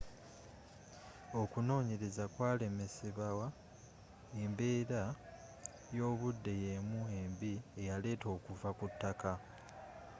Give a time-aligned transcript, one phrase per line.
[1.41, 3.47] okunonyereza kwalemesebawa
[4.43, 5.01] embeera
[5.97, 9.31] y'obudde y'emu embi eyaleeta okuva kutaka